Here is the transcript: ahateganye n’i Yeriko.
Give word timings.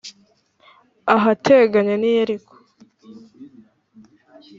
ahateganye 1.15 1.95
n’i 1.97 2.11
Yeriko. 2.17 2.53